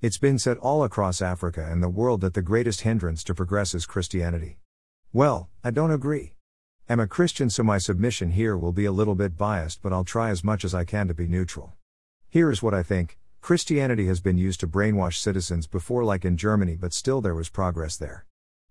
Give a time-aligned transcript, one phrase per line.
[0.00, 3.74] It's been said all across Africa and the world that the greatest hindrance to progress
[3.74, 4.58] is Christianity.
[5.12, 6.34] Well, I don't agree.
[6.88, 10.04] I'm a Christian, so my submission here will be a little bit biased, but I'll
[10.04, 11.72] try as much as I can to be neutral.
[12.28, 16.36] Here is what I think Christianity has been used to brainwash citizens before, like in
[16.36, 18.24] Germany, but still there was progress there.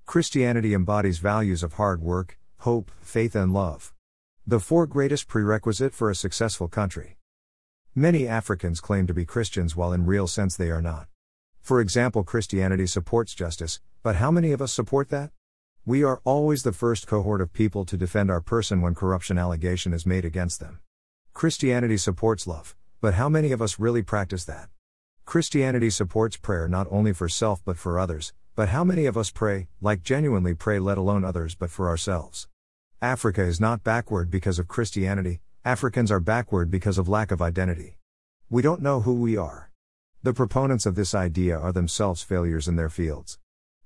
[0.06, 3.94] Christianity embodies values of hard work, hope, faith, and love.
[4.46, 7.18] The four greatest prerequisite for a successful country.
[7.94, 11.10] Many Africans claim to be Christians while in real sense they are not.
[11.68, 15.32] For example, Christianity supports justice, but how many of us support that?
[15.86, 19.92] We are always the first cohort of people to defend our person when corruption allegation
[19.92, 20.80] is made against them.
[21.34, 24.70] Christianity supports love, but how many of us really practice that?
[25.26, 29.30] Christianity supports prayer not only for self but for others, but how many of us
[29.30, 32.48] pray, like genuinely pray, let alone others, but for ourselves?
[33.02, 37.98] Africa is not backward because of Christianity, Africans are backward because of lack of identity.
[38.50, 39.67] We don't know who we are.
[40.24, 43.38] The proponents of this idea are themselves failures in their fields.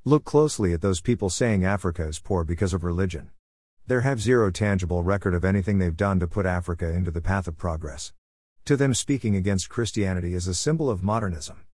[0.06, 3.32] Look closely at those people saying Africa is poor because of religion.
[3.86, 7.48] They have zero tangible record of anything they've done to put Africa into the path
[7.48, 8.14] of progress.
[8.66, 11.66] To them, speaking against Christianity is a symbol of modernism.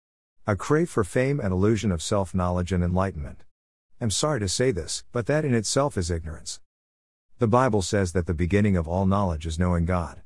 [0.48, 3.44] A crave for fame and illusion of self knowledge and enlightenment.
[4.02, 6.60] I'm sorry to say this, but that in itself is ignorance.
[7.38, 10.22] The Bible says that the beginning of all knowledge is knowing God.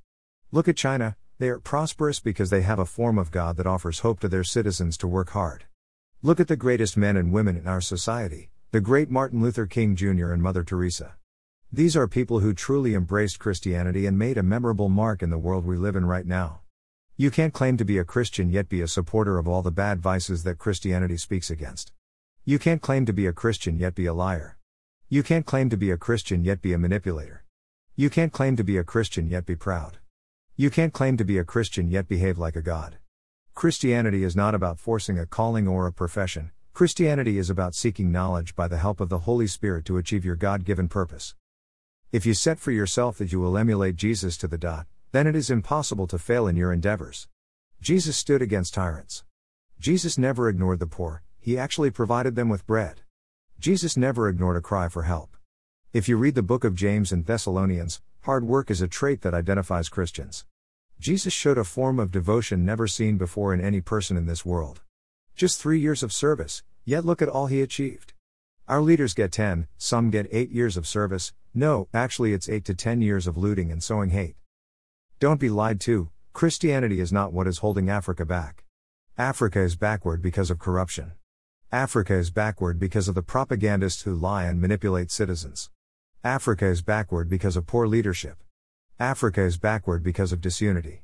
[0.52, 4.02] Look at China, they are prosperous because they have a form of God that offers
[4.02, 5.64] hope to their citizens to work hard.
[6.22, 9.95] Look at the greatest men and women in our society, the great Martin Luther King
[9.95, 10.34] Jr.
[10.34, 11.16] and Mother Teresa.
[11.73, 15.66] These are people who truly embraced Christianity and made a memorable mark in the world
[15.66, 16.59] we live in right now.
[17.17, 20.00] You can't claim to be a Christian yet be a supporter of all the bad
[20.00, 21.92] vices that Christianity speaks against.
[22.45, 24.59] You can't claim to be a Christian yet be a liar.
[25.09, 27.45] You can't claim to be a Christian yet be a manipulator.
[27.95, 29.97] You can't claim to be a Christian yet be proud.
[30.62, 33.00] You can't claim to be a Christian yet behave like a god.
[33.56, 38.56] Christianity is not about forcing a calling or a profession, Christianity is about seeking knowledge
[38.56, 41.34] by the help of the Holy Spirit to achieve your God given purpose.
[42.12, 45.36] If you set for yourself that you will emulate Jesus to the dot, then it
[45.36, 47.28] is impossible to fail in your endeavors.
[47.81, 49.24] Jesus stood against tyrants.
[49.80, 53.02] Jesus never ignored the poor, he actually provided them with bread.
[53.59, 55.36] Jesus never ignored a cry for help.
[55.91, 59.34] If you read the book of James and Thessalonians, hard work is a trait that
[59.34, 60.46] identifies Christians.
[61.01, 64.81] Jesus showed a form of devotion never seen before in any person in this world.
[65.35, 68.13] Just three years of service, yet look at all he achieved.
[68.67, 72.75] Our leaders get 10, some get 8 years of service, no, actually it's 8 to
[72.75, 74.35] 10 years of looting and sowing hate.
[75.19, 78.63] Don't be lied to, Christianity is not what is holding Africa back.
[79.18, 81.13] Africa is backward because of corruption.
[81.72, 85.72] Africa is backward because of the propagandists who lie and manipulate citizens.
[86.23, 88.44] Africa is backward because of poor leadership.
[89.01, 91.01] Africa is backward because of disunity.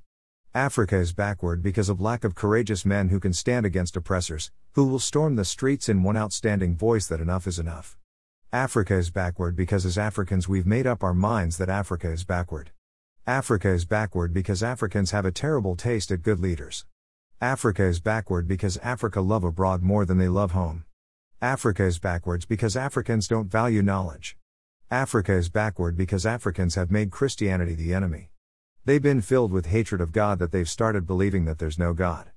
[0.54, 4.86] Africa is backward because of lack of courageous men who can stand against oppressors, who
[4.86, 7.98] will storm the streets in one outstanding voice that enough is enough.
[8.54, 12.70] Africa is backward because as Africans we've made up our minds that Africa is backward.
[13.26, 16.86] Africa is backward because Africans have a terrible taste at good leaders.
[17.42, 20.86] Africa is backward because Africa love abroad more than they love home.
[21.42, 24.38] Africa is backwards because Africans don't value knowledge.
[24.90, 28.30] Africa is backward because Africans have made Christianity the enemy.
[28.86, 32.32] They've been filled with hatred of God that they've started believing that there's no God.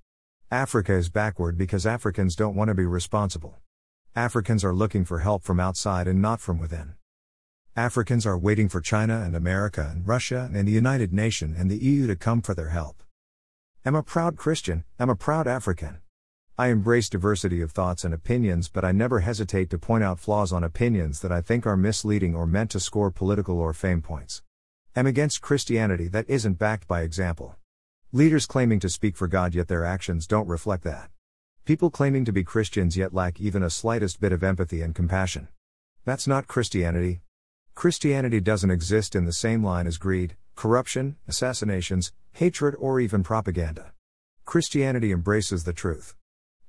[0.50, 3.58] Africa is backward because Africans don't want to be responsible.
[4.16, 6.94] Africans are looking for help from outside and not from within.
[7.76, 11.78] Africans are waiting for China and America and Russia and the United Nations and the
[11.78, 13.04] EU to come for their help.
[13.84, 16.00] I'm a proud Christian, I'm a proud African.
[16.60, 20.52] I embrace diversity of thoughts and opinions, but I never hesitate to point out flaws
[20.52, 24.42] on opinions that I think are misleading or meant to score political or fame points.
[24.94, 27.56] I'm against Christianity that isn't backed by example.
[28.12, 31.08] Leaders claiming to speak for God yet their actions don't reflect that.
[31.64, 35.48] People claiming to be Christians yet lack even a slightest bit of empathy and compassion.
[36.04, 37.22] That's not Christianity.
[37.74, 43.94] Christianity doesn't exist in the same line as greed, corruption, assassinations, hatred, or even propaganda.
[44.44, 46.16] Christianity embraces the truth.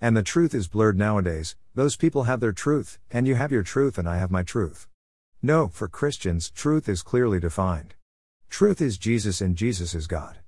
[0.04, 3.62] And the truth is blurred nowadays, those people have their truth, and you have your
[3.62, 4.88] truth, and I have my truth.
[5.44, 7.94] No, for Christians, truth is clearly defined.
[8.50, 10.40] Truth is Jesus, and Jesus is God.